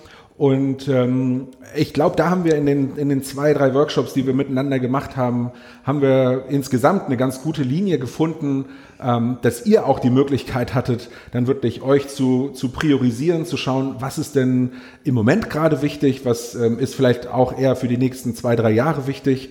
Und 0.43 0.89
ähm, 0.89 1.51
ich 1.77 1.95
glaube, 1.95 2.17
da 2.17 2.29
haben 2.29 2.43
wir 2.43 2.57
in 2.57 2.67
den, 2.67 2.97
in 2.97 3.09
den 3.09 3.23
zwei, 3.23 3.55
drei 3.55 3.75
Workshops, 3.75 4.13
die 4.13 4.27
wir 4.27 4.35
miteinander 4.35 4.81
gemacht 4.81 5.17
haben, 5.17 5.53
haben 5.85 6.03
wir 6.03 6.47
insgesamt 6.49 7.07
eine 7.07 7.17
ganz 7.17 7.43
gute 7.43 7.63
Linie 7.63 8.01
gefunden, 8.01 8.65
ähm, 9.01 9.39
dass 9.43 9.67
ihr 9.67 9.87
auch 9.87 10.01
die 10.01 10.11
Möglichkeit 10.11 10.75
hattet, 10.75 11.11
dann 11.31 11.47
wirklich 11.47 11.83
euch 11.83 12.09
zu, 12.09 12.49
zu 12.49 12.71
priorisieren, 12.71 13.47
zu 13.47 13.57
schauen, 13.57 13.95
was 14.01 14.19
ist 14.19 14.35
denn 14.35 14.73
im 15.05 15.15
Moment 15.15 15.49
gerade 15.49 15.81
wichtig, 15.81 16.25
was 16.25 16.57
ähm, 16.57 16.81
ist 16.81 16.97
vielleicht 16.97 17.29
auch 17.29 17.57
eher 17.57 17.77
für 17.77 17.87
die 17.87 17.97
nächsten 17.97 18.35
zwei, 18.35 18.57
drei 18.57 18.73
Jahre 18.73 19.07
wichtig 19.07 19.51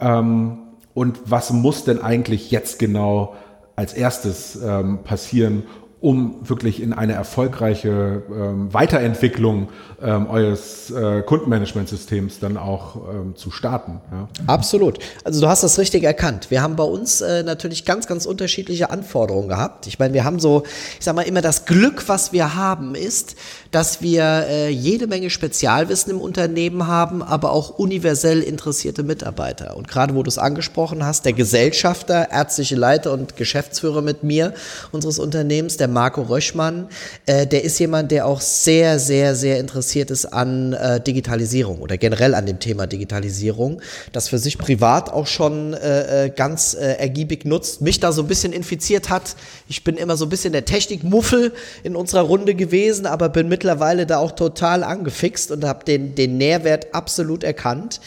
ähm, 0.00 0.56
und 0.94 1.18
was 1.26 1.52
muss 1.52 1.84
denn 1.84 2.00
eigentlich 2.00 2.50
jetzt 2.50 2.78
genau 2.78 3.34
als 3.76 3.92
erstes 3.92 4.58
ähm, 4.62 5.00
passieren, 5.04 5.64
um 6.00 6.36
wirklich 6.48 6.82
in 6.82 6.94
eine 6.94 7.12
erfolgreiche 7.12 8.22
ähm, 8.30 8.72
Weiterentwicklung 8.72 9.68
ähm, 10.02 10.28
eures 10.28 10.90
äh, 10.90 11.20
Kundenmanagementsystems 11.20 12.38
dann 12.38 12.56
auch 12.56 12.96
ähm, 12.96 13.36
zu 13.36 13.50
starten. 13.50 14.00
Ja. 14.10 14.28
Absolut. 14.46 14.98
Also 15.24 15.42
du 15.42 15.48
hast 15.48 15.62
das 15.62 15.78
richtig 15.78 16.04
erkannt. 16.04 16.50
Wir 16.50 16.62
haben 16.62 16.76
bei 16.76 16.84
uns 16.84 17.20
äh, 17.20 17.42
natürlich 17.42 17.84
ganz, 17.84 18.06
ganz 18.06 18.24
unterschiedliche 18.24 18.88
Anforderungen 18.88 19.48
gehabt. 19.48 19.86
Ich 19.86 19.98
meine, 19.98 20.14
wir 20.14 20.24
haben 20.24 20.40
so, 20.40 20.62
ich 20.98 21.04
sag 21.04 21.14
mal 21.16 21.22
immer, 21.22 21.42
das 21.42 21.66
Glück, 21.66 22.08
was 22.08 22.32
wir 22.32 22.54
haben, 22.54 22.94
ist, 22.94 23.36
dass 23.70 24.00
wir 24.00 24.46
äh, 24.48 24.70
jede 24.70 25.06
Menge 25.06 25.28
Spezialwissen 25.28 26.12
im 26.12 26.20
Unternehmen 26.20 26.86
haben, 26.86 27.22
aber 27.22 27.52
auch 27.52 27.78
universell 27.78 28.40
interessierte 28.40 29.02
Mitarbeiter. 29.02 29.76
Und 29.76 29.86
gerade 29.86 30.14
wo 30.14 30.22
du 30.22 30.28
es 30.28 30.38
angesprochen 30.38 31.04
hast, 31.04 31.26
der 31.26 31.34
Gesellschafter, 31.34 32.30
ärztliche 32.30 32.76
Leiter 32.76 33.12
und 33.12 33.36
Geschäftsführer 33.36 34.00
mit 34.00 34.22
mir 34.22 34.54
unseres 34.92 35.18
Unternehmens, 35.18 35.76
der 35.76 35.89
Marco 35.90 36.22
Röschmann, 36.22 36.88
äh, 37.26 37.46
der 37.46 37.64
ist 37.64 37.78
jemand, 37.78 38.10
der 38.10 38.26
auch 38.26 38.40
sehr, 38.40 38.98
sehr, 38.98 39.34
sehr 39.34 39.58
interessiert 39.58 40.10
ist 40.10 40.26
an 40.26 40.72
äh, 40.72 41.00
Digitalisierung 41.00 41.80
oder 41.80 41.98
generell 41.98 42.34
an 42.34 42.46
dem 42.46 42.58
Thema 42.58 42.86
Digitalisierung, 42.86 43.80
das 44.12 44.28
für 44.28 44.38
sich 44.38 44.58
privat 44.58 45.12
auch 45.12 45.26
schon 45.26 45.74
äh, 45.74 46.26
äh 46.26 46.30
ganz 46.30 46.74
äh, 46.74 46.94
ergiebig 46.94 47.44
nutzt, 47.44 47.80
mich 47.80 48.00
da 48.00 48.12
so 48.12 48.22
ein 48.22 48.28
bisschen 48.28 48.52
infiziert 48.52 49.10
hat. 49.10 49.36
Ich 49.68 49.84
bin 49.84 49.96
immer 49.96 50.16
so 50.16 50.26
ein 50.26 50.28
bisschen 50.28 50.52
der 50.52 50.64
Technikmuffel 50.64 51.52
in 51.82 51.96
unserer 51.96 52.22
Runde 52.22 52.54
gewesen, 52.54 53.06
aber 53.06 53.28
bin 53.28 53.48
mittlerweile 53.48 54.06
da 54.06 54.18
auch 54.18 54.32
total 54.32 54.84
angefixt 54.84 55.50
und 55.50 55.64
habe 55.64 55.84
den, 55.84 56.14
den 56.14 56.38
Nährwert 56.38 56.94
absolut 56.94 57.44
erkannt. 57.44 58.00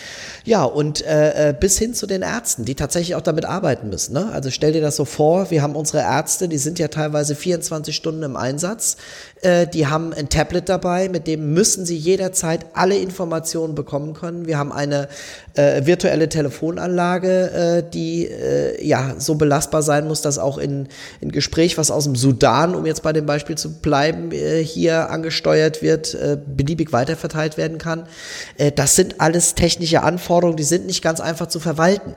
Ja, 0.46 0.64
und 0.64 1.06
äh, 1.06 1.50
äh, 1.50 1.54
bis 1.58 1.78
hin 1.78 1.94
zu 1.94 2.08
den 2.08 2.22
Ärzten, 2.22 2.66
die 2.66 2.76
tatsächlich 2.76 3.16
auch 3.16 3.22
damit 3.22 3.46
arbeiten 3.46 3.90
müssen. 3.90 4.14
Ne? 4.14 4.30
Also 4.34 4.50
stell 4.50 4.74
dir 4.74 4.82
das 4.82 4.96
so 4.96 5.06
vor, 5.06 5.52
wir 5.52 5.62
haben 5.62 5.76
unsere 5.76 6.00
Ärzte, 6.00 6.48
die 6.48 6.58
sind 6.58 6.80
ja 6.80 6.88
teilweise 6.88 7.36
24 7.36 7.73
Stunden 7.94 8.24
im 8.24 8.36
Einsatz. 8.36 8.98
Äh, 9.42 9.68
die 9.68 9.88
haben 9.88 10.14
ein 10.14 10.30
Tablet 10.30 10.70
dabei, 10.70 11.10
mit 11.10 11.28
dem 11.28 11.54
müssen 11.54 11.86
sie 11.86 11.98
jederzeit 11.98 12.66
alle 12.74 12.98
Informationen 12.98 13.76
bekommen 13.76 14.14
können. 14.14 14.46
Wir 14.46 14.58
haben 14.58 14.72
eine 14.72 15.10
äh, 15.56 15.86
virtuelle 15.86 16.30
Telefonanlage, 16.30 17.52
äh, 17.52 17.84
die 17.92 18.26
äh, 18.26 18.84
ja 18.86 19.16
so 19.18 19.36
belastbar 19.36 19.84
sein 19.84 20.08
muss, 20.08 20.22
dass 20.22 20.40
auch 20.40 20.58
in, 20.58 20.88
in 21.22 21.32
Gespräch, 21.32 21.78
was 21.78 21.92
aus 21.92 22.06
dem 22.06 22.16
Sudan, 22.16 22.74
um 22.74 22.86
jetzt 22.86 23.04
bei 23.04 23.14
dem 23.14 23.26
Beispiel 23.26 23.58
zu 23.58 23.74
bleiben, 23.80 24.32
äh, 24.32 24.64
hier 24.64 25.12
angesteuert 25.12 25.82
wird, 25.82 26.16
äh, 26.16 26.38
beliebig 26.44 26.92
weiterverteilt 26.92 27.58
werden 27.58 27.78
kann. 27.78 28.08
Äh, 28.58 28.72
das 28.72 28.96
sind 28.96 29.22
alles 29.22 29.54
technische 29.54 30.02
Anforderungen, 30.02 30.58
die 30.58 30.64
sind 30.64 30.88
nicht 30.88 31.04
ganz 31.04 31.20
einfach 31.20 31.48
zu 31.48 31.60
verwalten. 31.60 32.16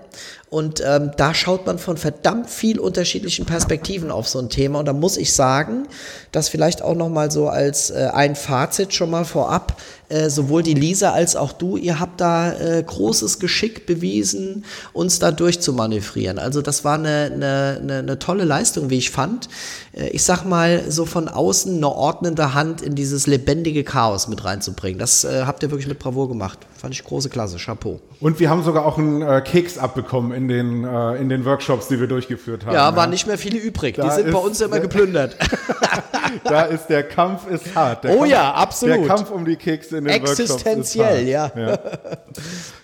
Und 0.49 0.81
ähm, 0.87 1.11
da 1.17 1.35
schaut 1.35 1.67
man 1.67 1.79
von 1.79 1.97
verdammt 1.97 2.49
viel 2.49 2.79
unterschiedlichen 2.79 3.47
Perspektiven 3.47 4.13
auf 4.13 4.29
so 4.29 4.39
ein 4.39 4.49
Thema. 4.49 4.79
Und 4.79 4.87
da 4.87 4.93
muss 4.93 5.17
ich 5.17 5.35
sagen, 5.35 5.89
dass 6.31 6.49
vielleicht 6.49 6.83
auch 6.83 6.95
noch 6.95 7.09
mal 7.09 7.33
so 7.33 7.49
als 7.49 7.91
ein 7.91 8.37
Fazit 8.37 8.95
schon 8.95 9.11
mal 9.11 9.25
vorab, 9.25 9.77
äh, 10.09 10.31
sowohl 10.31 10.63
die 10.63 10.75
Lisa 10.75 11.11
als 11.11 11.35
auch 11.37 11.53
du, 11.53 11.77
ihr 11.77 11.99
habt 11.99 12.21
da 12.21 12.53
äh, 12.53 12.83
großes 12.83 13.39
Geschick 13.39 13.87
bewiesen, 13.87 14.65
uns 14.93 15.19
da 15.19 15.33
durchzumanövrieren. 15.33 16.39
Also 16.39 16.63
das 16.63 16.85
war 16.85 16.95
eine, 16.95 17.31
eine, 17.33 17.79
eine, 17.83 17.99
eine 17.99 18.19
tolle 18.19 18.45
Leistung, 18.45 18.91
wie 18.91 18.99
ich 18.99 19.11
fand. 19.11 19.49
Äh, 19.93 20.09
ich 20.11 20.23
sag 20.23 20.45
mal, 20.45 20.85
so 20.91 21.07
von 21.07 21.29
außen 21.29 21.77
eine 21.77 21.89
ordnende 21.89 22.55
Hand 22.55 22.83
in 22.83 22.95
dieses 22.95 23.27
lebendige 23.27 23.83
Chaos 23.85 24.29
mit 24.29 24.45
reinzubringen. 24.45 24.99
Das 24.99 25.25
äh, 25.25 25.43
habt 25.45 25.63
ihr 25.63 25.71
wirklich 25.71 25.89
mit 25.89 25.99
Bravour 25.99 26.29
gemacht. 26.29 26.59
Fand 26.77 26.95
ich 26.95 27.03
große 27.03 27.29
Klasse, 27.29 27.57
Chapeau. 27.59 28.01
Und 28.21 28.39
wir 28.39 28.49
haben 28.49 28.63
sogar 28.63 28.87
auch 28.87 28.99
einen 28.99 29.23
äh, 29.23 29.41
Keks 29.41 29.79
abbekommen 29.79 30.33
in 30.33 30.49
den, 30.49 30.85
äh, 30.85 31.17
in 31.17 31.29
den 31.29 31.45
Workshops, 31.45 31.89
die 31.89 31.99
wir 31.99 32.07
durchgeführt 32.07 32.65
haben. 32.65 32.75
Ja, 32.75 32.95
waren 32.95 33.11
nicht 33.11 33.27
mehr 33.27 33.39
viele 33.39 33.59
übrig. 33.59 33.97
Da 33.97 34.05
die 34.05 34.23
sind 34.23 34.31
bei 34.31 34.39
uns 34.39 34.61
immer 34.61 34.81
geplündert. 34.81 35.37
da 36.45 36.63
ist 36.63 36.87
der 36.87 37.03
Kampf 37.03 37.49
ist 37.49 37.75
hart. 37.75 38.05
Der 38.05 38.13
oh 38.13 38.19
Kampf, 38.21 38.31
ja, 38.31 38.53
absolut. 38.53 38.99
Der 38.99 39.07
Kampf 39.07 39.31
um 39.31 39.45
die 39.45 39.57
Kekse 39.57 39.99
in 39.99 40.05
den 40.05 40.15
Existenziell, 40.15 40.77
Workshops 40.77 40.95
ist 40.95 41.03
hart. 41.03 41.57
ja. 41.57 41.69
ja. 41.69 41.79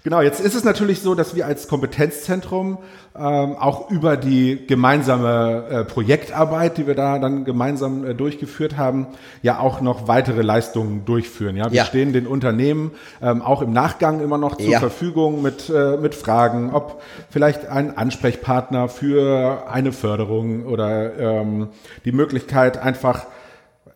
Genau, 0.05 0.21
jetzt 0.21 0.41
ist 0.41 0.57
es 0.57 0.65
natürlich 0.65 1.01
so, 1.01 1.15
dass 1.15 1.37
wir 1.37 1.47
als 1.47 1.69
Kompetenzzentrum 1.69 2.79
ähm, 3.15 3.57
auch 3.57 3.89
über 3.91 4.17
die 4.17 4.67
gemeinsame 4.67 5.65
äh, 5.71 5.85
Projektarbeit, 5.85 6.77
die 6.77 6.89
wir 6.89 6.97
da 6.97 7.21
dann 7.21 7.45
gemeinsam 7.45 8.05
äh, 8.05 8.15
durchgeführt 8.15 8.77
haben, 8.77 9.07
ja 9.43 9.61
auch 9.61 9.81
noch 9.81 10.09
weitere 10.09 10.43
Leistungen 10.43 11.05
durchführen. 11.05 11.57
Ja, 11.57 11.71
wir 11.71 11.77
ja. 11.77 11.85
stehen 11.85 12.13
den 12.13 12.27
Unternehmen 12.27 12.93
ähm, 13.21 13.43
auch 13.43 13.63
im 13.63 13.73
Nachgang 13.73 14.21
immer 14.21 14.39
noch 14.39 14.57
zur 14.57 14.71
ja. 14.71 14.81
Verfügung 14.81 15.41
mit 15.41 15.69
äh, 15.69 15.97
mit 15.99 16.17
Fragen, 16.17 16.73
ob 16.73 17.01
vielleicht 17.31 17.67
ein 17.67 17.97
Ansprechpartner 17.97 18.89
für 18.89 19.69
eine 19.71 19.93
Förderung 19.93 20.67
oder 20.67 21.17
ähm, 21.17 21.69
die 22.05 22.13
Möglichkeit 22.13 22.77
einfach 22.79 23.27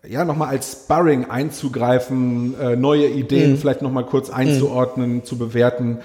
ja, 0.09 0.25
nochmal 0.25 0.49
als 0.49 0.73
Sparring 0.73 1.31
einzugreifen, 1.31 2.55
äh, 2.61 2.77
neue 2.77 3.07
Ideen 3.07 3.53
mhm. 3.53 3.59
vielleicht 3.59 3.83
nochmal 3.83 4.05
kurz 4.05 4.31
einzuordnen, 4.31 5.17
mhm. 5.17 5.25
zu 5.25 5.39
bewerten. 5.39 5.99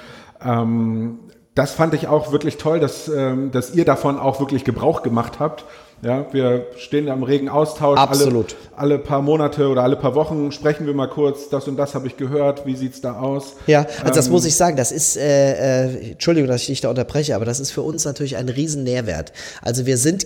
Ähm, 0.43 1.19
das 1.55 1.73
fand 1.73 1.93
ich 1.93 2.07
auch 2.07 2.31
wirklich 2.31 2.57
toll, 2.57 2.79
dass, 2.79 3.09
ähm, 3.09 3.51
dass 3.51 3.75
ihr 3.75 3.85
davon 3.85 4.17
auch 4.17 4.39
wirklich 4.39 4.63
Gebrauch 4.63 5.03
gemacht 5.03 5.39
habt. 5.39 5.65
Ja, 6.03 6.25
wir 6.31 6.65
stehen 6.77 7.05
da 7.05 7.13
im 7.13 7.21
regen 7.21 7.47
Austausch. 7.47 7.99
Absolut. 7.99 8.55
Alle, 8.75 8.95
alle 8.95 8.99
paar 8.99 9.21
Monate 9.21 9.67
oder 9.67 9.83
alle 9.83 9.95
paar 9.95 10.15
Wochen 10.15 10.51
sprechen 10.51 10.87
wir 10.87 10.95
mal 10.95 11.07
kurz, 11.07 11.49
das 11.49 11.67
und 11.67 11.77
das 11.77 11.93
habe 11.93 12.07
ich 12.07 12.17
gehört, 12.17 12.65
wie 12.65 12.75
sieht's 12.75 13.01
da 13.01 13.19
aus? 13.19 13.55
Ja, 13.67 13.81
also 13.81 14.07
ähm, 14.07 14.11
das 14.15 14.29
muss 14.29 14.45
ich 14.45 14.55
sagen, 14.55 14.77
das 14.77 14.91
ist, 14.91 15.17
äh, 15.17 15.85
äh, 15.85 16.11
Entschuldigung, 16.13 16.47
dass 16.47 16.61
ich 16.61 16.67
dich 16.67 16.81
da 16.81 16.89
unterbreche, 16.89 17.35
aber 17.35 17.45
das 17.45 17.59
ist 17.59 17.69
für 17.69 17.83
uns 17.83 18.03
natürlich 18.05 18.37
ein 18.37 18.49
riesen 18.49 18.83
Nährwert. 18.83 19.31
Also 19.61 19.85
wir 19.85 19.97
sind 19.97 20.25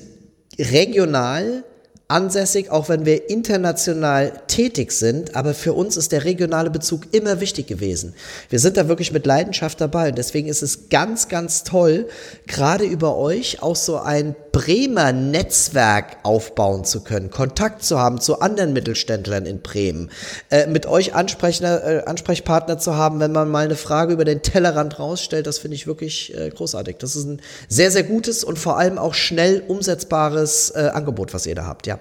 regional 0.57 1.65
ansässig, 2.07 2.69
auch 2.69 2.87
wenn 2.87 3.05
wir 3.05 3.29
international 3.31 4.31
tätig 4.47 4.91
sind, 4.91 5.35
aber 5.35 5.55
für 5.55 5.73
uns 5.73 5.97
ist 5.97 6.11
der 6.11 6.23
regionale 6.23 6.69
Bezug 6.69 7.13
immer 7.13 7.39
wichtig 7.39 7.65
gewesen. 7.65 8.13
Wir 8.49 8.59
sind 8.59 8.77
da 8.77 8.87
wirklich 8.87 9.11
mit 9.11 9.25
Leidenschaft 9.25 9.81
dabei 9.81 10.09
und 10.09 10.17
deswegen 10.17 10.47
ist 10.47 10.61
es 10.61 10.89
ganz, 10.89 11.29
ganz 11.29 11.63
toll, 11.63 12.07
gerade 12.45 12.85
über 12.85 13.17
euch 13.17 13.63
auch 13.63 13.75
so 13.75 13.97
ein 13.97 14.35
Bremer 14.51 15.11
Netzwerk 15.11 16.17
aufbauen 16.23 16.85
zu 16.85 17.03
können, 17.03 17.29
Kontakt 17.29 17.83
zu 17.83 17.99
haben 17.99 18.21
zu 18.21 18.39
anderen 18.39 18.71
Mittelständlern 18.71 19.45
in 19.45 19.61
Bremen, 19.61 20.11
äh, 20.49 20.67
mit 20.67 20.85
euch 20.85 21.09
äh, 21.09 21.11
Ansprechpartner 22.05 22.77
zu 22.77 22.95
haben, 22.95 23.19
wenn 23.19 23.31
man 23.31 23.49
mal 23.49 23.65
eine 23.65 23.75
Frage 23.75 24.13
über 24.13 24.25
den 24.25 24.43
Tellerrand 24.43 24.99
rausstellt, 24.99 25.47
das 25.47 25.57
finde 25.57 25.75
ich 25.75 25.87
wirklich 25.87 26.37
äh, 26.37 26.51
großartig. 26.51 26.97
Das 26.99 27.15
ist 27.15 27.25
ein 27.25 27.41
sehr, 27.67 27.91
sehr 27.91 28.03
gutes 28.03 28.43
und 28.43 28.57
vor 28.57 28.77
allem 28.77 28.97
auch 28.97 29.15
schnell 29.15 29.63
umsetzbares 29.67 30.69
äh, 30.69 30.89
Angebot, 30.93 31.33
was 31.33 31.47
ihr 31.47 31.55
da 31.55 31.65
habt, 31.65 31.87
ja. 31.87 31.94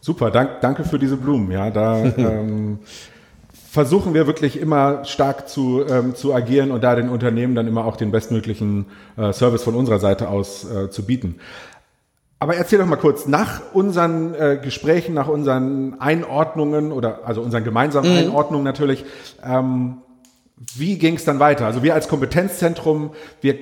Super, 0.00 0.30
dank, 0.30 0.60
danke 0.60 0.84
für 0.84 0.98
diese 0.98 1.16
Blumen. 1.16 1.50
Ja, 1.50 1.70
da 1.70 1.98
ähm, 2.16 2.78
versuchen 3.70 4.14
wir 4.14 4.26
wirklich 4.26 4.58
immer 4.58 5.04
stark 5.04 5.48
zu, 5.48 5.84
ähm, 5.88 6.14
zu 6.14 6.34
agieren 6.34 6.70
und 6.72 6.82
da 6.82 6.96
den 6.96 7.08
Unternehmen 7.08 7.54
dann 7.54 7.68
immer 7.68 7.84
auch 7.84 7.96
den 7.96 8.10
bestmöglichen 8.10 8.86
äh, 9.16 9.32
Service 9.32 9.62
von 9.62 9.74
unserer 9.74 9.98
Seite 9.98 10.28
aus 10.28 10.64
äh, 10.64 10.90
zu 10.90 11.04
bieten. 11.04 11.36
Aber 12.40 12.56
erzähl 12.56 12.78
doch 12.78 12.86
mal 12.86 12.96
kurz, 12.96 13.26
nach 13.26 13.60
unseren 13.74 14.34
äh, 14.34 14.58
Gesprächen, 14.62 15.12
nach 15.14 15.28
unseren 15.28 16.00
Einordnungen 16.00 16.90
oder 16.90 17.20
also 17.26 17.42
unseren 17.42 17.64
gemeinsamen 17.64 18.10
mhm. 18.10 18.18
Einordnungen 18.18 18.64
natürlich, 18.64 19.04
ähm, 19.44 19.98
wie 20.74 20.98
ging 20.98 21.16
es 21.16 21.24
dann 21.24 21.38
weiter? 21.38 21.66
Also 21.66 21.82
wir 21.82 21.94
als 21.94 22.08
Kompetenzzentrum, 22.08 23.10
wir 23.42 23.56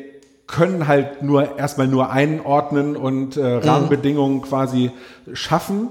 können 0.47 0.89
halt 0.89 1.23
nur 1.23 1.59
erstmal 1.59 1.89
nur 1.89 2.11
einordnen 2.11 2.97
und 2.97 3.37
äh, 3.37 3.57
mhm. 3.57 3.63
Rahmenbedingungen 3.63 4.43
quasi 4.43 4.93
schaffen 5.33 5.91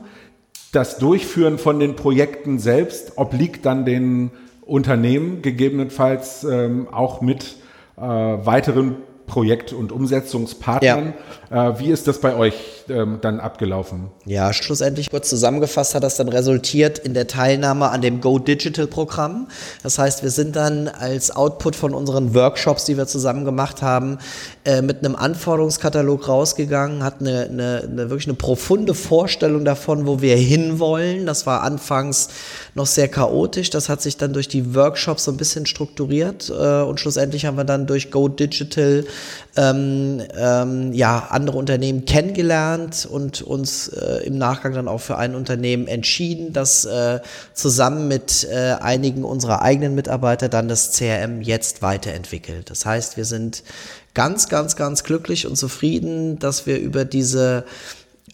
das 0.72 0.98
Durchführen 0.98 1.58
von 1.58 1.80
den 1.80 1.96
Projekten 1.96 2.60
selbst 2.60 3.18
obliegt 3.18 3.66
dann 3.66 3.86
den 3.86 4.32
Unternehmen, 4.62 5.42
gegebenenfalls 5.42 6.44
ähm, 6.44 6.88
auch 6.92 7.22
mit 7.22 7.56
äh, 7.96 8.02
weiteren 8.02 8.98
Projekt- 9.28 9.74
und 9.74 9.92
Umsetzungspartnern. 9.92 11.14
Ja. 11.52 11.70
Äh, 11.70 11.80
wie 11.80 11.92
ist 11.92 12.08
das 12.08 12.20
bei 12.20 12.36
euch 12.36 12.56
ähm, 12.90 13.20
dann 13.22 13.42
abgelaufen? 13.42 14.10
Ja, 14.26 14.54
schlussendlich 14.54 15.10
kurz 15.10 15.30
zusammengefasst 15.30 15.96
hat 15.96 16.04
das 16.04 16.16
dann 16.16 16.30
resultiert 16.30 16.98
in 16.98 17.14
der 17.14 17.28
Teilnahme 17.28 17.90
an 17.90 18.02
dem 18.02 18.22
Go 18.22 18.40
Digital 18.40 18.88
Programm. 18.88 19.50
Das 19.84 20.00
heißt, 20.00 20.24
wir 20.24 20.32
sind 20.32 20.56
dann 20.56 20.88
als 20.88 21.36
Output 21.36 21.76
von 21.76 21.94
unseren 21.94 22.34
Workshops, 22.34 22.86
die 22.86 22.98
wir 22.98 23.06
zusammen 23.06 23.44
gemacht 23.44 23.82
haben, 23.82 24.18
äh, 24.64 24.82
mit 24.82 25.04
einem 25.04 25.16
Anforderungskatalog 25.16 26.28
rausgegangen, 26.28 27.04
hatten 27.04 27.28
eine, 27.28 27.46
eine, 27.46 27.82
eine, 27.84 28.10
wirklich 28.10 28.28
eine 28.28 28.36
profunde 28.36 28.94
Vorstellung 28.94 29.66
davon, 29.66 30.08
wo 30.08 30.22
wir 30.22 30.38
hinwollen. 30.38 31.26
Das 31.26 31.46
war 31.46 31.64
anfangs 31.64 32.30
noch 32.76 32.88
sehr 32.88 33.10
chaotisch. 33.10 33.70
Das 33.72 33.90
hat 33.90 34.02
sich 34.02 34.16
dann 34.16 34.32
durch 34.32 34.48
die 34.48 34.74
Workshops 34.74 35.26
so 35.26 35.32
ein 35.32 35.38
bisschen 35.38 35.66
strukturiert 35.66 36.50
äh, 36.50 36.82
und 36.82 37.02
schlussendlich 37.02 37.46
haben 37.46 37.58
wir 37.58 37.66
dann 37.66 37.88
durch 37.88 38.10
Go 38.10 38.30
Digital 38.30 39.04
ähm, 39.56 40.22
ähm, 40.36 40.94
ja, 40.94 41.28
andere 41.30 41.58
Unternehmen 41.58 42.06
kennengelernt 42.06 43.08
und 43.10 43.42
uns 43.42 43.88
äh, 43.90 44.26
im 44.26 44.38
Nachgang 44.38 44.74
dann 44.74 44.88
auch 44.88 45.02
für 45.02 45.18
ein 45.18 45.36
Unternehmen 45.36 45.88
entschieden, 45.88 46.54
das 46.54 46.86
äh, 46.86 47.20
zusammen 47.54 48.08
mit 48.08 48.48
äh, 48.50 48.76
einigen 48.80 49.24
unserer 49.24 49.62
eigenen 49.62 49.96
Mitarbeiter 49.96 50.50
dann 50.50 50.68
das 50.68 50.92
CRM 50.94 51.42
jetzt 51.42 51.82
weiterentwickelt. 51.82 52.70
Das 52.70 52.86
heißt, 52.86 53.18
wir 53.18 53.26
sind 53.26 53.64
ganz, 54.14 54.50
ganz, 54.50 54.76
ganz 54.76 55.04
glücklich 55.04 55.46
und 55.48 55.58
zufrieden, 55.58 56.40
dass 56.40 56.66
wir 56.66 56.80
über 56.80 57.06
diese 57.06 57.66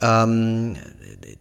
ähm, 0.04 0.76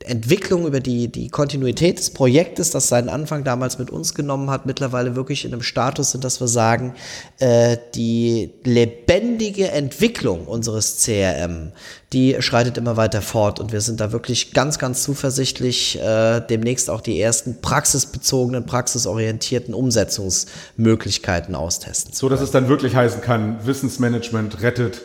Entwicklung, 0.04 0.66
über 0.66 0.81
die, 0.81 1.09
die 1.09 1.28
Kontinuität 1.28 1.99
des 1.99 2.11
Projektes, 2.11 2.71
das 2.71 2.88
seinen 2.88 3.09
Anfang 3.09 3.45
damals 3.45 3.78
mit 3.78 3.90
uns 3.90 4.14
genommen 4.14 4.50
hat, 4.50 4.66
mittlerweile 4.66 5.16
wirklich 5.16 5.45
in 5.45 5.52
einem 5.52 5.62
Status 5.62 6.12
sind, 6.12 6.25
dass 6.25 6.40
wir 6.40 6.49
sagen, 6.49 6.95
äh, 7.38 7.76
die 7.95 8.50
lebendige 8.64 9.71
Entwicklung 9.71 10.47
unseres 10.47 11.04
CRM, 11.04 11.73
die 12.12 12.37
schreitet 12.40 12.78
immer 12.78 12.97
weiter 12.97 13.23
fort 13.23 13.61
und 13.61 13.73
wir 13.73 13.81
sind 13.81 14.00
da 14.00 14.12
wirklich 14.12 14.52
ganz, 14.52 14.78
ganz 14.78 15.02
zuversichtlich, 15.02 16.00
äh, 16.00 16.40
demnächst 16.40 16.90
auch 16.90 17.00
die 17.00 17.21
ersten 17.21 17.61
praxisbezogenen, 17.61 18.66
praxisorientierten 18.66 19.75
Umsetzungsmöglichkeiten 19.75 21.54
austesten. 21.54 22.12
So, 22.12 22.28
dass 22.28 22.40
es 22.40 22.50
dann 22.50 22.69
wirklich 22.69 22.95
heißen 22.95 23.21
kann, 23.21 23.66
Wissensmanagement 23.66 24.62
rettet 24.62 25.02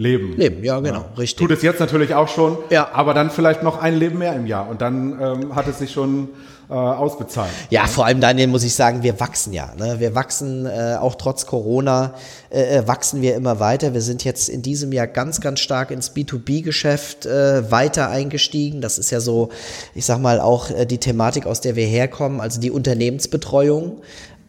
Leben. 0.00 0.34
Leben, 0.36 0.64
ja, 0.64 0.80
genau, 0.80 1.00
ja. 1.00 1.10
richtig. 1.18 1.38
Tut 1.38 1.50
es 1.50 1.62
jetzt 1.62 1.78
natürlich 1.78 2.14
auch 2.14 2.28
schon, 2.28 2.56
ja. 2.70 2.88
aber 2.92 3.12
dann 3.12 3.30
vielleicht 3.30 3.62
noch 3.62 3.80
ein 3.80 3.94
Leben 3.94 4.18
mehr 4.18 4.34
im 4.34 4.46
Jahr 4.46 4.68
und 4.68 4.80
dann 4.80 5.20
ähm, 5.20 5.54
hat 5.54 5.68
es 5.68 5.78
sich 5.78 5.92
schon 5.92 6.30
äh, 6.70 6.72
ausbezahlt. 6.72 7.50
Ja, 7.68 7.86
vor 7.86 8.06
allem 8.06 8.20
Daniel 8.20 8.46
muss 8.46 8.64
ich 8.64 8.74
sagen, 8.74 9.02
wir 9.02 9.20
wachsen 9.20 9.52
ja. 9.52 9.74
Ne? 9.76 9.96
Wir 9.98 10.14
wachsen 10.14 10.64
äh, 10.64 10.96
auch 10.98 11.16
trotz 11.16 11.44
Corona, 11.44 12.14
äh, 12.48 12.78
äh 12.78 12.88
wachsen 12.88 13.20
wir 13.20 13.34
immer 13.34 13.60
weiter. 13.60 13.92
Wir 13.92 14.00
sind 14.00 14.24
jetzt 14.24 14.48
in 14.48 14.62
diesem 14.62 14.92
Jahr 14.92 15.06
ganz, 15.06 15.42
ganz 15.42 15.60
stark 15.60 15.90
ins 15.90 16.14
B2B-Geschäft 16.14 17.26
äh, 17.26 17.70
weiter 17.70 18.08
eingestiegen. 18.08 18.80
Das 18.80 18.98
ist 18.98 19.10
ja 19.10 19.20
so, 19.20 19.50
ich 19.94 20.06
sag 20.06 20.18
mal, 20.20 20.40
auch 20.40 20.70
äh, 20.70 20.86
die 20.86 20.98
Thematik, 20.98 21.44
aus 21.44 21.60
der 21.60 21.76
wir 21.76 21.86
herkommen, 21.86 22.40
also 22.40 22.58
die 22.58 22.70
Unternehmensbetreuung. 22.70 24.00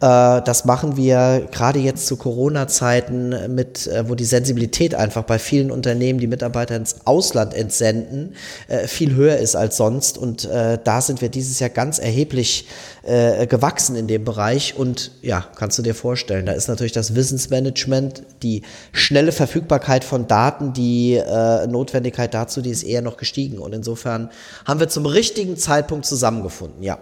Äh, 0.01 0.41
das 0.41 0.65
machen 0.65 0.97
wir 0.97 1.47
gerade 1.51 1.79
jetzt 1.79 2.07
zu 2.07 2.17
Corona-Zeiten 2.17 3.53
mit, 3.53 3.87
äh, 3.87 4.09
wo 4.09 4.15
die 4.15 4.25
Sensibilität 4.25 4.95
einfach 4.95 5.23
bei 5.23 5.37
vielen 5.37 5.71
Unternehmen, 5.71 6.19
die 6.19 6.27
Mitarbeiter 6.27 6.75
ins 6.75 7.05
Ausland 7.05 7.53
entsenden, 7.53 8.33
äh, 8.67 8.87
viel 8.87 9.13
höher 9.13 9.37
ist 9.37 9.55
als 9.55 9.77
sonst. 9.77 10.17
Und 10.17 10.47
da 10.51 11.01
sind 11.01 11.21
wir 11.21 11.29
dieses 11.29 11.59
Jahr 11.59 11.69
ganz 11.69 11.99
erheblich 11.99 12.67
gewachsen 13.03 13.95
in 13.95 14.07
dem 14.07 14.23
Bereich. 14.23 14.75
Und 14.77 15.11
ja, 15.21 15.45
kannst 15.55 15.77
du 15.77 15.81
dir 15.83 15.93
vorstellen, 15.93 16.45
da 16.45 16.53
ist 16.53 16.67
natürlich 16.67 16.91
das 16.91 17.15
Wissensmanagement, 17.15 18.23
die 18.41 18.63
schnelle 18.91 19.31
Verfügbarkeit 19.31 20.03
von 20.03 20.27
Daten, 20.27 20.73
die 20.73 21.21
Notwendigkeit 21.67 22.33
dazu, 22.33 22.61
die 22.61 22.71
ist 22.71 22.83
eher 22.83 23.01
noch 23.01 23.17
gestiegen. 23.17 23.59
Und 23.59 23.73
insofern 23.73 24.29
haben 24.65 24.79
wir 24.79 24.89
zum 24.89 25.05
richtigen 25.05 25.57
Zeitpunkt 25.57 26.05
zusammengefunden, 26.05 26.81
ja. 26.81 26.97